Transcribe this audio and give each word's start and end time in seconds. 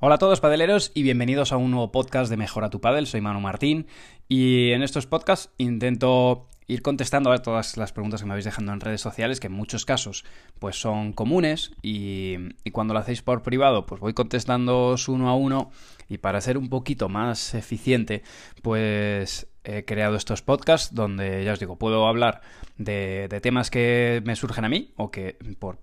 Hola 0.00 0.14
a 0.14 0.18
todos 0.18 0.38
padeleros 0.38 0.92
y 0.94 1.02
bienvenidos 1.02 1.50
a 1.50 1.56
un 1.56 1.72
nuevo 1.72 1.90
podcast 1.90 2.30
de 2.30 2.36
Mejora 2.36 2.70
tu 2.70 2.80
Padel. 2.80 3.08
Soy 3.08 3.20
Manu 3.20 3.40
Martín 3.40 3.88
y 4.28 4.70
en 4.70 4.84
estos 4.84 5.08
podcasts 5.08 5.50
intento 5.58 6.46
ir 6.68 6.82
contestando 6.82 7.32
a 7.32 7.42
todas 7.42 7.76
las 7.76 7.92
preguntas 7.92 8.20
que 8.20 8.26
me 8.26 8.34
habéis 8.34 8.44
dejando 8.44 8.72
en 8.72 8.78
redes 8.78 9.00
sociales, 9.00 9.40
que 9.40 9.48
en 9.48 9.54
muchos 9.54 9.84
casos 9.84 10.24
pues 10.60 10.80
son 10.80 11.12
comunes 11.12 11.72
y, 11.82 12.36
y 12.62 12.70
cuando 12.70 12.94
lo 12.94 13.00
hacéis 13.00 13.22
por 13.22 13.42
privado 13.42 13.86
pues 13.86 14.00
voy 14.00 14.14
contestando 14.14 14.94
uno 15.08 15.28
a 15.28 15.34
uno 15.34 15.72
y 16.08 16.18
para 16.18 16.40
ser 16.40 16.58
un 16.58 16.68
poquito 16.68 17.08
más 17.08 17.54
eficiente 17.54 18.22
pues 18.62 19.48
he 19.68 19.84
creado 19.84 20.16
estos 20.16 20.40
podcasts 20.40 20.94
donde, 20.94 21.44
ya 21.44 21.52
os 21.52 21.60
digo, 21.60 21.76
puedo 21.76 22.06
hablar 22.06 22.40
de, 22.78 23.28
temas 23.42 23.70
que 23.70 24.22
me 24.24 24.34
surgen 24.34 24.64
a 24.64 24.68
mí 24.70 24.92
o 24.96 25.10
que 25.10 25.36
por, 25.58 25.78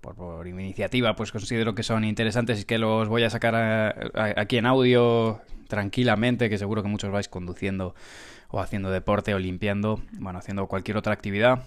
iniciativa 0.46 1.14
pues 1.14 1.30
considero 1.30 1.74
que 1.76 1.84
son 1.84 2.02
interesantes 2.02 2.62
y 2.62 2.64
que 2.64 2.78
los 2.78 3.08
voy 3.08 3.22
a 3.22 3.30
sacar 3.30 3.54
aquí 4.36 4.56
en 4.56 4.66
audio 4.66 5.40
tranquilamente, 5.68 6.50
que 6.50 6.58
seguro 6.58 6.82
que 6.82 6.88
muchos 6.88 7.12
vais 7.12 7.28
conduciendo 7.28 7.94
o 8.48 8.60
haciendo 8.60 8.90
deporte 8.90 9.34
o 9.34 9.38
limpiando, 9.38 10.02
bueno, 10.18 10.40
haciendo 10.40 10.66
cualquier 10.66 10.96
otra 10.96 11.12
actividad. 11.12 11.62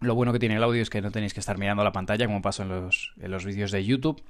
Lo 0.00 0.14
bueno 0.14 0.34
que 0.34 0.38
tiene 0.38 0.56
el 0.56 0.62
audio 0.62 0.82
es 0.82 0.90
que 0.90 1.00
no 1.00 1.10
tenéis 1.10 1.32
que 1.32 1.40
estar 1.40 1.56
mirando 1.56 1.82
la 1.82 1.92
pantalla 1.92 2.26
como 2.26 2.42
pasa 2.42 2.62
en 2.62 3.30
los 3.30 3.44
vídeos 3.46 3.70
de 3.70 3.84
YouTube 3.84 4.22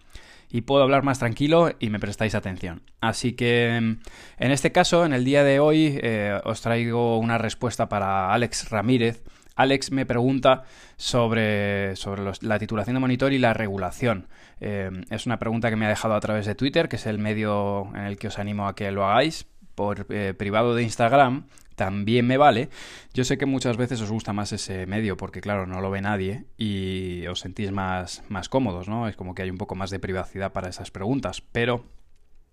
y 0.54 0.60
puedo 0.60 0.84
hablar 0.84 1.02
más 1.02 1.18
tranquilo 1.18 1.72
y 1.80 1.90
me 1.90 1.98
prestáis 1.98 2.36
atención. 2.36 2.82
Así 3.00 3.32
que 3.32 3.74
en 3.74 4.00
este 4.38 4.70
caso, 4.70 5.04
en 5.04 5.12
el 5.12 5.24
día 5.24 5.42
de 5.42 5.58
hoy, 5.58 5.98
eh, 6.00 6.40
os 6.44 6.60
traigo 6.60 7.18
una 7.18 7.38
respuesta 7.38 7.88
para 7.88 8.32
Alex 8.32 8.70
Ramírez. 8.70 9.24
Alex 9.56 9.90
me 9.90 10.06
pregunta 10.06 10.62
sobre, 10.96 11.96
sobre 11.96 12.22
la 12.42 12.60
titulación 12.60 12.94
de 12.94 13.00
monitor 13.00 13.32
y 13.32 13.38
la 13.38 13.52
regulación. 13.52 14.28
Eh, 14.60 14.92
es 15.10 15.26
una 15.26 15.40
pregunta 15.40 15.70
que 15.70 15.76
me 15.76 15.86
ha 15.86 15.88
dejado 15.88 16.14
a 16.14 16.20
través 16.20 16.46
de 16.46 16.54
Twitter, 16.54 16.88
que 16.88 16.96
es 16.96 17.06
el 17.06 17.18
medio 17.18 17.88
en 17.92 18.02
el 18.02 18.16
que 18.16 18.28
os 18.28 18.38
animo 18.38 18.68
a 18.68 18.76
que 18.76 18.92
lo 18.92 19.04
hagáis 19.04 19.48
por 19.74 20.06
eh, 20.10 20.34
privado 20.36 20.74
de 20.74 20.82
Instagram 20.82 21.46
también 21.74 22.26
me 22.26 22.36
vale. 22.36 22.68
Yo 23.12 23.24
sé 23.24 23.36
que 23.38 23.46
muchas 23.46 23.76
veces 23.76 24.00
os 24.00 24.10
gusta 24.10 24.32
más 24.32 24.52
ese 24.52 24.86
medio 24.86 25.16
porque, 25.16 25.40
claro, 25.40 25.66
no 25.66 25.80
lo 25.80 25.90
ve 25.90 26.00
nadie 26.00 26.44
y 26.56 27.26
os 27.26 27.40
sentís 27.40 27.72
más, 27.72 28.22
más 28.28 28.48
cómodos, 28.48 28.88
¿no? 28.88 29.08
Es 29.08 29.16
como 29.16 29.34
que 29.34 29.42
hay 29.42 29.50
un 29.50 29.58
poco 29.58 29.74
más 29.74 29.90
de 29.90 29.98
privacidad 29.98 30.52
para 30.52 30.68
esas 30.68 30.90
preguntas, 30.90 31.40
pero 31.40 31.84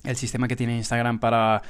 el 0.04 0.16
sistema 0.16 0.48
que 0.48 0.56
tiene 0.56 0.76
Instagram 0.78 1.20
para, 1.20 1.62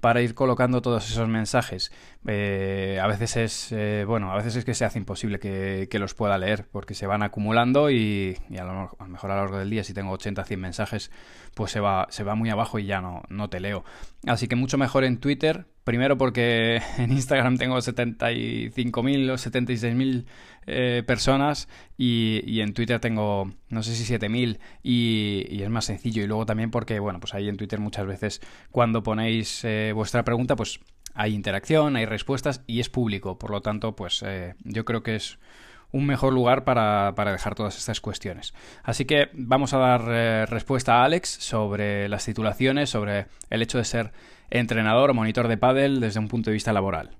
para 0.00 0.22
ir 0.22 0.34
colocando 0.34 0.82
todos 0.82 1.08
esos 1.08 1.28
mensajes. 1.28 1.92
Eh, 2.26 2.98
a 3.02 3.06
veces 3.06 3.36
es 3.36 3.72
eh, 3.72 4.04
bueno, 4.06 4.32
a 4.32 4.36
veces 4.36 4.56
es 4.56 4.64
que 4.64 4.74
se 4.74 4.84
hace 4.84 4.98
imposible 4.98 5.38
que, 5.38 5.88
los 6.00 6.14
pueda 6.14 6.38
leer 6.38 6.66
porque 6.70 6.94
se 6.94 7.06
van 7.06 7.22
acumulando 7.22 7.90
y, 7.90 8.38
a, 8.58 8.64
lo, 8.64 8.90
mejor 9.06 9.30
a 9.30 9.34
lo 9.34 9.40
largo 9.42 9.58
del 9.58 9.68
día 9.68 9.84
si 9.84 9.92
tengo 9.92 10.12
80 10.12 10.44
100 10.44 10.60
mensajes 10.60 11.10
pues 11.54 11.72
se 11.72 11.80
va, 11.80 12.06
se 12.10 12.24
va 12.24 12.34
muy 12.34 12.48
abajo 12.48 12.78
y 12.78 12.86
ya 12.86 13.00
no, 13.00 13.22
no 13.28 13.50
te 13.50 13.60
leo. 13.60 13.84
Así 14.26 14.48
que 14.48 14.56
mucho 14.56 14.78
mejor 14.78 15.04
en 15.04 15.18
Twitter 15.18 15.66
Primero 15.84 16.18
porque 16.18 16.80
en 16.98 17.12
Instagram 17.12 17.56
tengo 17.56 17.76
75.000 17.76 19.30
o 19.30 19.34
76.000 19.34 20.24
eh, 20.66 21.02
personas 21.06 21.68
y, 21.96 22.60
en 22.60 22.74
Twitter 22.74 23.00
tengo 23.00 23.50
no 23.68 23.82
sé 23.82 23.94
si 23.94 24.12
7.000 24.12 24.58
y, 24.82 25.46
y, 25.48 25.62
es 25.62 25.70
más 25.70 25.86
sencillo. 25.86 26.22
Y 26.22 26.26
luego 26.26 26.46
también 26.46 26.70
porque, 26.70 26.98
bueno, 27.00 27.20
pues 27.20 27.34
ahí 27.34 27.48
en 27.48 27.56
Twitter 27.56 27.80
muchas 27.80 28.06
veces 28.06 28.40
cuando 28.70 29.02
ponéis 29.02 29.64
eh, 29.64 29.92
vuestra 29.94 30.24
pregunta, 30.24 30.56
pues 30.56 30.80
hay 31.14 31.34
interacción, 31.34 31.96
hay 31.96 32.06
respuestas 32.06 32.62
y 32.66 32.80
es 32.80 32.88
público. 32.88 33.38
Por 33.38 33.50
lo 33.50 33.62
tanto, 33.62 33.96
pues 33.96 34.22
eh, 34.24 34.54
yo 34.64 34.84
creo 34.84 35.02
que 35.02 35.16
es 35.16 35.38
un 35.92 36.06
mejor 36.06 36.32
lugar 36.32 36.64
para, 36.64 37.12
dejar 37.12 37.54
todas 37.54 37.76
estas 37.76 38.00
cuestiones. 38.00 38.54
Así 38.82 39.04
que 39.04 39.30
vamos 39.32 39.72
a 39.74 39.78
dar 39.78 40.04
eh, 40.08 40.46
respuesta 40.46 40.96
a 40.96 41.04
Alex 41.04 41.28
sobre 41.28 42.08
las 42.08 42.24
titulaciones, 42.24 42.90
sobre 42.90 43.26
el 43.50 43.62
hecho 43.62 43.78
de 43.78 43.84
ser 43.84 44.12
entrenador 44.50 45.10
o 45.10 45.14
monitor 45.14 45.48
de 45.48 45.56
pádel 45.56 46.00
desde 46.00 46.20
un 46.20 46.28
punto 46.28 46.50
de 46.50 46.54
vista 46.54 46.72
laboral. 46.72 47.16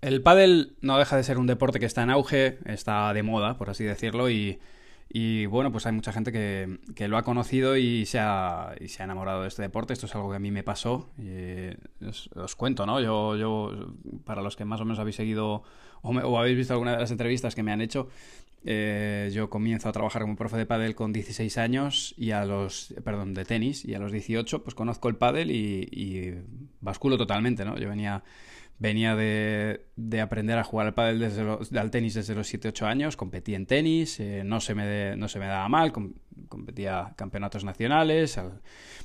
El 0.00 0.20
pádel 0.20 0.76
no 0.80 0.98
deja 0.98 1.16
de 1.16 1.22
ser 1.22 1.38
un 1.38 1.46
deporte 1.46 1.78
que 1.78 1.86
está 1.86 2.02
en 2.02 2.10
auge, 2.10 2.58
está 2.66 3.12
de 3.14 3.22
moda, 3.22 3.56
por 3.56 3.70
así 3.70 3.84
decirlo, 3.84 4.28
y 4.30 4.58
y 5.14 5.44
bueno, 5.44 5.70
pues 5.70 5.84
hay 5.84 5.92
mucha 5.92 6.10
gente 6.10 6.32
que, 6.32 6.78
que 6.94 7.06
lo 7.06 7.18
ha 7.18 7.22
conocido 7.22 7.76
y 7.76 8.06
se 8.06 8.18
ha, 8.18 8.74
y 8.80 8.88
se 8.88 9.02
ha, 9.02 9.04
enamorado 9.04 9.42
de 9.42 9.48
este 9.48 9.60
deporte. 9.60 9.92
Esto 9.92 10.06
es 10.06 10.14
algo 10.14 10.30
que 10.30 10.36
a 10.36 10.38
mí 10.38 10.50
me 10.50 10.62
pasó. 10.62 11.10
Y 11.18 12.06
os, 12.06 12.56
cuento, 12.56 12.86
¿no? 12.86 12.98
Yo, 12.98 13.36
yo, 13.36 13.92
para 14.24 14.40
los 14.40 14.56
que 14.56 14.64
más 14.64 14.80
o 14.80 14.86
menos 14.86 14.98
habéis 14.98 15.16
seguido 15.16 15.64
o, 16.00 16.38
habéis 16.38 16.56
visto 16.56 16.72
alguna 16.72 16.92
de 16.92 16.98
las 17.00 17.10
entrevistas 17.10 17.54
que 17.54 17.62
me 17.62 17.72
han 17.72 17.82
hecho, 17.82 18.08
eh, 18.64 19.30
yo 19.34 19.50
comienzo 19.50 19.90
a 19.90 19.92
trabajar 19.92 20.22
como 20.22 20.34
profe 20.34 20.56
de 20.56 20.64
pádel 20.64 20.94
con 20.94 21.12
16 21.12 21.58
años 21.58 22.14
y 22.16 22.30
a 22.30 22.46
los, 22.46 22.94
perdón, 23.04 23.34
de 23.34 23.44
tenis 23.44 23.84
y 23.84 23.92
a 23.92 23.98
los 23.98 24.12
18 24.12 24.62
pues 24.62 24.74
conozco 24.74 25.10
el 25.10 25.16
pádel 25.16 25.50
y 25.50 26.38
basculo 26.80 27.18
totalmente, 27.18 27.66
¿no? 27.66 27.76
Yo 27.76 27.90
venía 27.90 28.22
Venía 28.78 29.14
de, 29.14 29.86
de, 29.94 30.20
aprender 30.20 30.58
a 30.58 30.64
jugar 30.64 30.88
al 30.88 30.94
pádel 30.94 31.20
desde 31.20 31.78
al 31.78 31.90
tenis 31.92 32.14
desde 32.14 32.34
los 32.34 32.52
7-8 32.52 32.86
años, 32.86 33.16
competí 33.16 33.54
en 33.54 33.66
tenis, 33.66 34.18
eh, 34.18 34.42
no, 34.44 34.60
se 34.60 34.74
me 34.74 35.14
no 35.16 35.28
se 35.28 35.38
me 35.38 35.46
daba 35.46 35.68
mal, 35.68 35.92
competía 36.48 37.12
campeonatos 37.16 37.62
nacionales. 37.64 38.40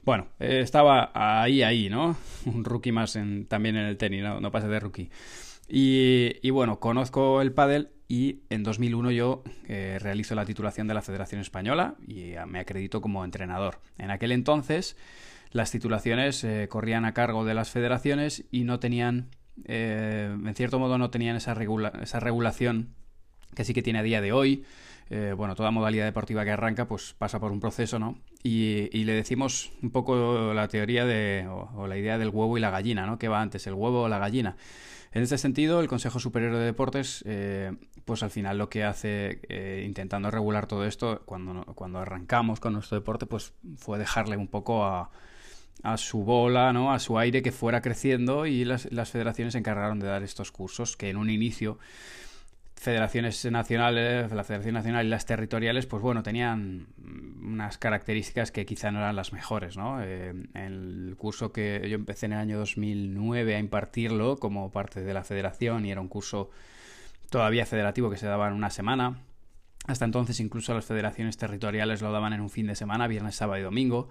bueno, 0.04 0.30
eh, 0.40 0.62
estaba 0.64 1.12
ahí, 1.14 1.62
ahí, 1.62 1.90
¿no? 1.90 2.18
Un 2.46 2.66
rookie 2.66 2.92
más 2.92 3.20
también 3.48 3.76
en 3.76 3.86
el 3.86 3.98
tenis, 3.98 4.24
no, 4.24 4.42
no 4.42 4.52
pasé 4.52 4.68
de 4.68 4.80
rookie. 4.80 5.12
Y, 5.70 6.38
y, 6.42 6.50
bueno, 6.50 6.80
conozco 6.80 7.42
el 7.42 7.52
pádel 7.52 7.90
y 8.08 8.44
en 8.50 8.64
2001 8.64 9.12
yo 9.12 9.44
eh, 9.68 10.00
realizo 10.02 10.34
la 10.34 10.46
titulación 10.46 10.88
de 10.88 10.94
la 10.94 11.02
Federación 11.02 11.42
Española 11.42 11.96
y 12.08 12.34
me 12.48 12.60
acredito 12.60 13.02
como 13.02 13.24
entrenador. 13.26 13.80
En 13.98 14.10
aquel 14.10 14.32
entonces 14.32 14.96
las 15.52 15.70
titulaciones 15.70 16.46
corrían 16.70 17.06
a 17.06 17.14
cargo 17.14 17.46
de 17.46 17.54
las 17.54 17.70
federaciones 17.70 18.46
y 18.50 18.64
no 18.64 18.80
tenían 18.80 19.30
eh, 19.66 20.30
en 20.32 20.56
cierto 20.56 20.80
modo 20.80 20.98
no 20.98 21.10
tenían 21.10 21.36
esa, 21.36 21.56
esa 22.02 22.20
regulación 22.20 22.90
que 23.56 23.64
sí 23.64 23.74
que 23.74 23.82
tiene 23.82 24.00
a 24.00 24.04
día 24.04 24.22
de 24.22 24.32
hoy. 24.32 24.64
Eh, 25.10 25.34
bueno, 25.38 25.56
toda 25.56 25.72
modalidad 25.72 26.06
deportiva 26.06 26.44
que 26.44 26.52
arranca 26.52 26.86
pues 26.86 27.16
pasa 27.18 27.40
por 27.40 27.52
un 27.52 27.60
proceso, 27.62 27.98
¿no? 27.98 28.20
Y, 28.44 28.90
le 29.04 29.14
decimos 29.14 29.72
un 29.82 29.90
poco 29.90 30.54
la 30.54 30.68
teoría 30.68 31.06
de, 31.06 31.48
o, 31.50 31.88
la 31.88 31.98
idea 31.98 32.18
del 32.18 32.30
huevo 32.30 32.58
y 32.58 32.62
la 32.62 32.70
gallina, 32.70 33.06
¿no? 33.06 33.18
¿Qué 33.18 33.28
va 33.28 33.42
antes, 33.42 33.68
el 33.68 33.74
huevo 33.74 34.04
o 34.04 34.10
la 34.10 34.20
gallina? 34.20 34.58
En 35.14 35.24
este 35.24 35.38
sentido, 35.38 35.80
el 35.80 35.88
Consejo 35.88 36.20
Superior 36.20 36.54
de 36.54 36.60
Deportes, 36.60 37.24
eh, 37.26 37.72
pues 38.04 38.22
al 38.22 38.30
final 38.30 38.58
lo 38.58 38.70
que 38.70 38.84
hace, 38.84 39.40
intentando 39.86 40.30
regular 40.30 40.68
todo 40.68 40.86
esto, 40.86 41.22
cuando, 41.26 41.64
cuando 41.74 42.00
arrancamos 42.00 42.60
con 42.60 42.74
nuestro 42.74 42.98
deporte, 42.98 43.26
pues 43.26 43.54
fue 43.78 43.98
dejarle 43.98 44.38
un 44.38 44.48
poco 44.48 44.86
a, 44.86 45.10
a 45.84 45.98
su 45.98 46.24
bola, 46.24 46.74
¿no? 46.74 46.92
a 46.92 47.00
su 47.00 47.18
aire 47.18 47.42
que 47.42 47.52
fuera 47.52 47.82
creciendo 47.82 48.46
y 48.46 48.66
las, 48.66 48.88
federaciones 49.10 49.54
se 49.54 49.60
encargaron 49.60 50.00
de 50.00 50.08
dar 50.08 50.24
estos 50.24 50.52
cursos 50.52 50.98
que 50.98 51.10
en 51.10 51.18
un 51.18 51.30
inicio 51.30 51.78
federaciones 52.76 53.44
nacionales, 53.46 54.32
la 54.32 54.44
Federación 54.44 54.76
Nacional 54.76 55.06
y 55.06 55.10
las 55.10 55.26
territoriales, 55.26 55.88
pues 55.88 56.04
bueno, 56.04 56.22
tenían 56.22 56.86
unas 57.44 57.80
características 57.80 58.52
que 58.52 58.68
quizá 58.68 58.92
no 58.92 59.00
eran 59.00 59.16
las 59.16 59.34
mejores, 59.34 59.78
¿no? 59.78 60.04
Eh, 60.04 60.32
el 60.54 61.16
curso 61.18 61.52
que 61.52 61.82
yo 61.90 61.96
empecé 61.96 62.28
en 62.28 62.34
el 62.34 62.40
año 62.40 62.60
2009 62.60 63.56
a 63.56 63.60
impartirlo 63.60 64.38
como 64.38 64.72
parte 64.72 65.02
de 65.02 65.14
la 65.14 65.24
federación 65.24 65.88
y 65.88 65.92
era 65.92 66.02
un 66.02 66.08
curso 66.08 66.52
todavía 67.32 67.66
federativo 67.66 68.12
que 68.12 68.18
se 68.18 68.28
daba 68.28 68.48
en 68.48 68.54
una 68.54 68.70
semana, 68.70 69.18
hasta 69.88 70.06
entonces 70.06 70.40
incluso 70.40 70.74
las 70.74 70.86
federaciones 70.86 71.38
territoriales 71.38 72.02
lo 72.02 72.12
daban 72.12 72.34
en 72.34 72.42
un 72.42 72.50
fin 72.50 72.68
de 72.68 72.76
semana, 72.76 73.08
viernes, 73.08 73.36
sábado 73.36 73.60
y 73.60 73.64
domingo. 73.64 74.10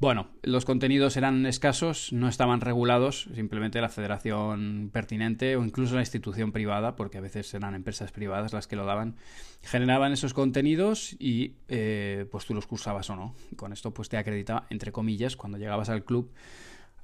Bueno, 0.00 0.30
los 0.42 0.64
contenidos 0.64 1.16
eran 1.16 1.46
escasos, 1.46 2.12
no 2.12 2.26
estaban 2.26 2.60
regulados, 2.60 3.28
simplemente 3.34 3.80
la 3.80 3.88
federación 3.88 4.90
pertinente 4.92 5.54
o 5.54 5.64
incluso 5.64 5.94
la 5.94 6.00
institución 6.00 6.50
privada, 6.50 6.96
porque 6.96 7.18
a 7.18 7.20
veces 7.20 7.54
eran 7.54 7.76
empresas 7.76 8.10
privadas 8.10 8.52
las 8.52 8.66
que 8.66 8.74
lo 8.74 8.84
daban, 8.84 9.14
generaban 9.62 10.12
esos 10.12 10.34
contenidos 10.34 11.14
y 11.20 11.54
eh, 11.68 12.26
pues 12.32 12.46
tú 12.46 12.52
los 12.52 12.66
cursabas 12.66 13.10
o 13.10 13.16
no. 13.16 13.34
Con 13.54 13.72
esto 13.72 13.94
pues 13.94 14.08
te 14.08 14.16
acreditaba, 14.16 14.66
entre 14.70 14.90
comillas, 14.90 15.36
cuando 15.36 15.56
llegabas 15.56 15.88
al 15.88 16.04
club 16.04 16.32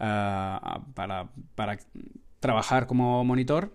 ah, 0.00 0.80
para, 0.94 1.30
para 1.54 1.78
trabajar 2.40 2.88
como 2.88 3.24
monitor 3.24 3.72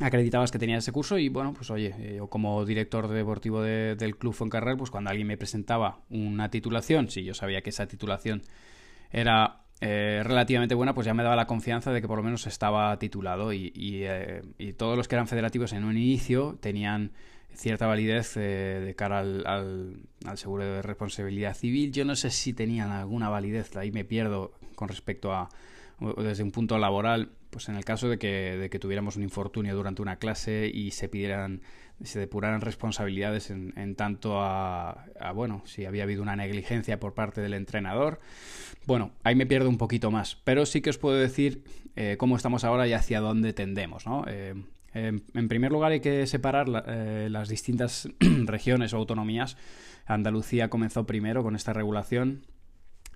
acreditabas 0.00 0.50
que 0.50 0.58
tenías 0.58 0.84
ese 0.84 0.92
curso 0.92 1.18
y 1.18 1.28
bueno, 1.28 1.52
pues 1.52 1.70
oye, 1.70 1.94
eh, 1.98 2.14
yo 2.16 2.28
como 2.28 2.64
director 2.64 3.08
deportivo 3.08 3.62
del 3.62 4.16
Club 4.16 4.34
Foncarrer, 4.34 4.76
pues 4.76 4.90
cuando 4.90 5.10
alguien 5.10 5.26
me 5.26 5.36
presentaba 5.36 6.00
una 6.08 6.50
titulación, 6.50 7.10
si 7.10 7.24
yo 7.24 7.34
sabía 7.34 7.62
que 7.62 7.70
esa 7.70 7.86
titulación 7.86 8.42
era 9.10 9.62
eh, 9.80 10.22
relativamente 10.24 10.74
buena, 10.74 10.94
pues 10.94 11.06
ya 11.06 11.14
me 11.14 11.22
daba 11.22 11.36
la 11.36 11.46
confianza 11.46 11.92
de 11.92 12.00
que 12.00 12.08
por 12.08 12.18
lo 12.18 12.22
menos 12.22 12.46
estaba 12.46 12.98
titulado 12.98 13.52
y, 13.52 13.72
eh, 13.76 14.42
todos 14.76 14.96
los 14.96 15.08
que 15.08 15.16
eran 15.16 15.28
federativos 15.28 15.72
en 15.72 15.84
un 15.84 15.96
inicio 15.96 16.58
tenían 16.60 17.12
cierta 17.52 17.86
validez 17.86 18.34
de 18.34 18.94
cara 18.96 19.18
al, 19.18 19.44
al, 20.24 20.38
seguro 20.38 20.64
de 20.64 20.82
responsabilidad 20.82 21.54
civil. 21.54 21.92
Yo 21.92 22.04
no 22.04 22.14
sé 22.14 22.30
si 22.30 22.52
tenían 22.52 22.90
alguna 22.90 23.28
validez, 23.28 23.76
ahí 23.76 23.90
me 23.90 24.04
pierdo 24.04 24.52
con 24.76 24.88
respecto 24.88 25.32
a, 25.32 25.48
desde 26.16 26.42
un 26.42 26.50
punto 26.50 26.78
laboral, 26.78 27.30
pues 27.50 27.68
en 27.68 27.76
el 27.76 27.84
caso 27.84 28.08
de 28.08 28.18
que, 28.18 28.78
tuviéramos 28.80 29.16
un 29.16 29.22
infortunio 29.22 29.74
durante 29.74 30.02
una 30.02 30.16
clase 30.16 30.70
y 30.72 30.92
se 30.92 31.08
pidieran 31.08 31.62
se 32.02 32.18
depuraran 32.18 32.62
responsabilidades 32.62 33.50
en, 33.50 33.74
en 33.76 33.94
tanto 33.94 34.40
a, 34.40 35.04
bueno, 35.34 35.62
si 35.66 35.84
había 35.84 36.04
habido 36.04 36.22
una 36.22 36.34
negligencia 36.34 36.98
por 36.98 37.12
parte 37.12 37.42
del 37.42 37.52
entrenador. 37.52 38.20
Bueno, 38.86 39.12
ahí 39.22 39.34
me 39.34 39.44
pierdo 39.44 39.68
un 39.68 39.76
poquito 39.76 40.10
más, 40.10 40.36
pero 40.44 40.64
sí 40.64 40.80
que 40.80 40.88
os 40.88 40.96
puedo 40.96 41.16
decir 41.16 41.62
eh, 41.96 42.16
cómo 42.18 42.36
estamos 42.36 42.64
ahora 42.64 42.88
y 42.88 42.94
hacia 42.94 43.20
dónde 43.20 43.52
tendemos, 43.52 44.06
¿no? 44.06 44.24
Eh, 44.28 44.54
en 44.94 45.48
primer 45.48 45.70
lugar 45.70 45.92
hay 45.92 46.00
que 46.00 46.26
separar 46.26 46.66
eh, 46.88 47.28
las 47.30 47.48
distintas 47.48 48.08
regiones 48.20 48.94
o 48.94 48.96
autonomías. 48.96 49.56
Andalucía 50.06 50.70
comenzó 50.70 51.06
primero 51.06 51.42
con 51.42 51.54
esta 51.54 51.72
regulación 51.72 52.46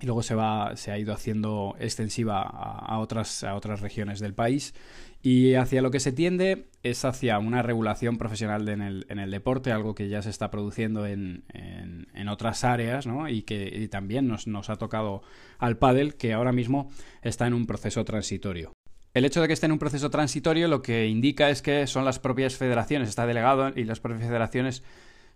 y 0.05 0.06
luego 0.06 0.23
se, 0.23 0.35
va, 0.35 0.77
se 0.77 0.93
ha 0.93 0.99
ido 0.99 1.15
haciendo 1.15 1.77
extensiva 1.79 2.43
a, 2.43 2.99
otras, 2.99 3.43
a 3.43 3.55
otras 3.55 3.81
regiones 3.81 4.21
del 4.21 4.35
país. 4.35 4.75
Y 5.23 5.55
hacia 5.55 5.81
lo 5.81 5.91
que 5.91 5.99
se 5.99 6.12
tiende 6.12 6.67
es 6.83 7.06
hacia 7.06 7.39
una 7.39 7.62
regulación 7.62 8.19
profesional 8.19 8.69
en, 8.69 8.83
el, 8.83 9.06
en, 9.09 9.19
el, 9.19 9.31
deporte, 9.31 9.73
algo 9.73 9.95
que 9.95 10.11
ya 10.11 10.21
se 10.21 10.29
está 10.29 10.51
produciendo 10.51 11.06
en, 11.06 11.45
en, 11.55 12.29
otras 12.29 12.65
áreas 12.65 13.06
¿no? 13.06 13.31
y 13.31 13.43
que 13.43 13.89
también 13.91 14.29
nos, 14.29 14.47
nos, 14.47 14.69
ha 14.69 14.77
tocado 14.77 15.23
al 15.59 15.79
pádel, 15.79 16.17
que 16.17 16.35
ahora 16.35 16.53
mismo 16.53 16.91
está 17.23 17.47
en 17.47 17.55
un 17.55 17.65
proceso 17.65 18.05
transitorio. 18.05 18.75
El 19.15 19.25
hecho 19.25 19.41
de 19.41 19.47
que 19.47 19.55
esté 19.55 19.65
en 19.65 19.73
un 19.73 19.79
proceso 19.79 20.11
transitorio 20.11 20.69
lo 20.69 20.83
que 20.83 21.06
indica 21.06 21.49
es 21.49 21.62
que 21.62 21.87
son 21.87 22.05
las 22.05 22.19
propias 22.19 22.56
federaciones, 22.56 23.09
está 23.09 23.27
delegado 23.27 23.73
y 23.75 23.85
las 23.85 24.01
propias 24.01 24.29
federaciones 24.29 24.83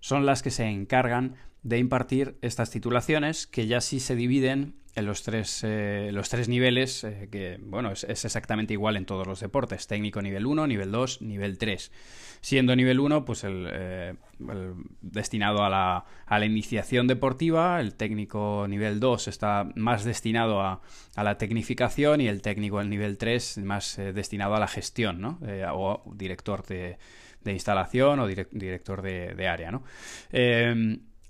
son 0.01 0.27
las 0.27 0.43
que 0.43 0.51
se 0.51 0.67
encargan 0.67 1.37
de 1.63 1.79
impartir 1.79 2.37
estas 2.41 2.71
titulaciones 2.71 3.47
que 3.47 3.67
ya 3.67 3.81
sí 3.81 4.01
se 4.01 4.17
dividen 4.17 4.75
en 4.99 5.07
los 5.07 5.23
tres, 5.23 5.61
eh, 5.65 6.11
los 6.13 6.29
tres 6.29 6.49
niveles, 6.49 7.05
eh, 7.05 7.29
que 7.31 7.59
bueno, 7.61 7.93
es, 7.93 8.05
exactamente 8.05 8.73
igual 8.73 8.97
en 8.97 9.07
todos 9.07 9.27
los 9.27 9.41
deportes, 9.41 9.87
técnico 9.87 10.21
nivel 10.23 10.45
1, 10.45 10.67
nivel 10.67 10.91
2, 10.91 11.23
nivel 11.23 11.57
3. 11.57 11.93
Siendo 12.41 12.75
nivel 12.75 12.99
1, 12.99 13.25
pues 13.25 13.45
eh, 13.45 14.15
el, 14.41 14.75
destinado 15.01 15.63
a 15.63 15.71
la, 15.71 16.05
a 16.27 16.39
la, 16.39 16.47
iniciación 16.47 17.07
deportiva, 17.07 17.81
el 17.81 17.95
técnico 17.95 18.67
nivel 18.69 18.99
2 18.99 19.29
está 19.29 19.69
más 19.77 20.05
destinado 20.05 20.61
a, 20.61 20.81
a 21.15 21.25
la 21.25 21.39
tecnificación 21.39 22.21
y 22.21 22.27
el 22.27 22.43
técnico 22.43 22.81
el 22.81 22.91
nivel 22.91 23.19
3 23.19 23.59
más 23.59 23.97
destinado 23.97 24.57
a 24.57 24.61
la 24.61 24.69
gestión, 24.69 25.21
¿no? 25.21 25.39
o 25.75 26.03
director 26.15 26.65
de, 26.67 26.99
de, 27.43 27.53
instalación 27.53 28.21
o 28.21 28.27
director 28.27 29.03
de, 29.03 29.49
área, 29.49 29.71
¿no? 29.71 29.83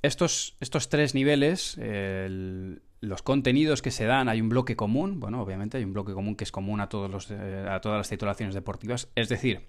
estos, 0.03 0.57
estos 0.61 0.89
tres 0.89 1.15
niveles, 1.15 1.77
el, 1.79 2.83
los 3.01 3.23
contenidos 3.23 3.83
que 3.83 3.91
se 3.91 4.05
dan, 4.05 4.29
hay 4.29 4.41
un 4.41 4.49
bloque 4.49 4.77
común, 4.77 5.21
bueno, 5.21 5.41
obviamente 5.41 5.79
hay 5.79 5.85
un 5.85 5.93
bloque 5.93 6.13
común 6.13 6.37
que 6.37 6.45
es 6.45 6.53
común 6.53 6.81
a, 6.81 6.89
todos 6.89 7.11
los, 7.11 7.31
eh, 7.31 7.67
a 7.69 7.81
todas 7.81 7.99
las 7.99 8.09
titulaciones 8.09 8.55
deportivas, 8.55 9.09
es 9.15 9.29
decir, 9.29 9.67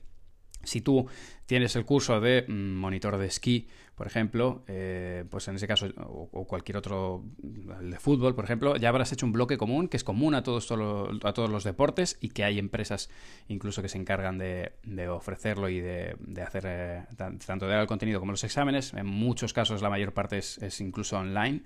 si 0.63 0.81
tú 0.81 1.07
tienes 1.45 1.75
el 1.75 1.85
curso 1.85 2.19
de 2.19 2.45
mm, 2.47 2.75
monitor 2.75 3.17
de 3.17 3.27
esquí, 3.27 3.67
por 3.95 4.07
ejemplo, 4.07 4.63
eh, 4.67 5.25
pues 5.29 5.47
en 5.49 5.55
ese 5.55 5.67
caso, 5.67 5.87
o, 5.97 6.45
cualquier 6.47 6.77
otro, 6.77 7.23
de 7.37 7.99
fútbol, 7.99 8.33
por 8.33 8.45
ejemplo, 8.45 8.77
ya 8.77 8.87
habrás 8.87 9.11
hecho 9.11 9.25
un 9.25 9.33
bloque 9.33 9.57
común 9.57 9.89
que 9.89 9.97
es 9.97 10.05
común 10.05 10.35
a 10.35 10.43
todos, 10.43 10.71
a 10.71 11.33
todos 11.33 11.49
los 11.49 11.65
deportes 11.65 12.17
y 12.21 12.29
que 12.29 12.45
hay 12.45 12.59
empresas 12.59 13.09
incluso 13.49 13.81
que 13.81 13.89
se 13.89 13.97
encargan 13.97 14.37
de, 14.37 14.71
ofrecerlo 15.09 15.67
y 15.67 15.81
de, 15.81 16.15
hacer 16.45 16.63
eh, 16.65 17.03
tanto 17.17 17.65
de 17.65 17.71
dar 17.73 17.81
el 17.81 17.87
contenido 17.87 18.21
como 18.21 18.31
los 18.31 18.43
exámenes. 18.45 18.93
En 18.93 19.05
muchos 19.05 19.51
casos 19.51 19.81
la 19.81 19.89
mayor 19.89 20.13
parte 20.13 20.37
es, 20.37 20.59
es 20.59 20.79
incluso 20.79 21.17
online. 21.17 21.63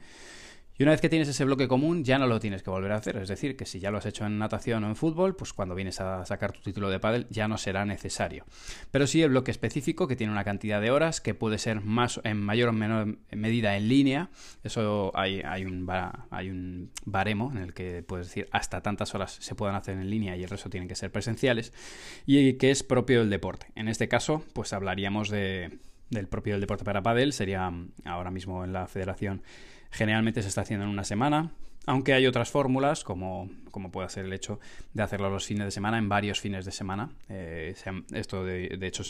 Y 0.77 0.83
una 0.83 0.91
vez 0.91 1.01
que 1.01 1.09
tienes 1.09 1.27
ese 1.27 1.45
bloque 1.45 1.67
común, 1.67 2.03
ya 2.03 2.17
no 2.17 2.25
lo 2.25 2.39
tienes 2.39 2.63
que 2.63 2.71
volver 2.71 2.91
a 2.93 2.95
hacer. 2.95 3.17
Es 3.17 3.29
decir, 3.29 3.55
que 3.55 3.65
si 3.65 3.79
ya 3.79 3.91
lo 3.91 3.99
has 3.99 4.05
hecho 4.07 4.25
en 4.25 4.39
natación 4.39 4.83
o 4.83 4.87
en 4.87 4.95
fútbol, 4.95 5.35
pues 5.35 5.53
cuando 5.53 5.75
vienes 5.75 6.01
a 6.01 6.25
sacar 6.25 6.51
tu 6.51 6.61
título 6.61 6.89
de 6.89 6.99
pádel 6.99 7.27
ya 7.29 7.47
no 7.47 7.57
será 7.59 7.85
necesario. 7.85 8.45
Pero 8.89 9.05
sí 9.05 9.21
el 9.21 9.29
bloque 9.29 9.51
específico, 9.51 10.07
que 10.07 10.15
tiene 10.15 10.33
una 10.33 10.43
cantidad 10.43 10.81
de 10.81 10.89
horas, 10.89 11.21
que 11.21 11.35
puede 11.35 11.59
ser 11.59 11.81
más 11.81 12.19
en 12.23 12.37
mayor 12.37 12.69
o 12.69 12.73
menor 12.73 13.19
medida 13.31 13.77
en 13.77 13.87
línea. 13.87 14.29
Eso 14.63 15.11
hay, 15.13 15.41
hay, 15.45 15.65
un, 15.65 15.85
baremo 17.05 17.51
en 17.51 17.57
el 17.59 17.73
que 17.73 18.01
puedes 18.01 18.27
decir 18.27 18.47
hasta 18.51 18.81
tantas 18.81 19.13
horas 19.13 19.37
se 19.39 19.53
puedan 19.53 19.75
hacer 19.75 19.97
en 19.97 20.09
línea 20.09 20.35
y 20.35 20.43
el 20.43 20.49
resto 20.49 20.71
tienen 20.71 20.89
que 20.89 20.95
ser 20.95 21.11
presenciales. 21.11 21.71
Y 22.25 22.53
que 22.53 22.71
es 22.71 22.81
propio 22.81 23.19
del 23.19 23.29
deporte. 23.29 23.67
En 23.75 23.87
este 23.87 24.07
caso, 24.07 24.43
pues 24.53 24.73
hablaríamos 24.73 25.29
de, 25.29 25.77
del 26.09 26.27
propio 26.27 26.53
del 26.53 26.61
deporte 26.61 26.83
para 26.83 27.03
pádel. 27.03 27.31
Sería 27.31 27.71
ahora 28.05 28.31
mismo 28.31 28.63
en 28.63 28.73
la 28.73 28.87
federación 28.87 29.43
Generalmente 29.93 30.41
se 30.41 30.47
está 30.47 30.61
haciendo 30.61 30.85
en 30.85 30.91
una 30.91 31.03
semana, 31.03 31.51
aunque 31.85 32.13
hay 32.13 32.25
otras 32.25 32.49
fórmulas, 32.49 33.03
como, 33.03 33.49
como 33.71 33.91
puede 33.91 34.09
ser 34.09 34.25
el 34.25 34.33
hecho 34.33 34.59
de 34.93 35.03
hacerlo 35.03 35.29
los 35.29 35.45
fines 35.45 35.65
de 35.65 35.71
semana, 35.71 35.99
en 35.99 36.09
varios 36.09 36.39
fines 36.39 36.65
de 36.65 36.71
semana. 36.71 37.11
Eh, 37.29 37.75
esto, 38.11 38.43
de, 38.43 38.69
de, 38.69 38.87
hecho, 38.87 39.03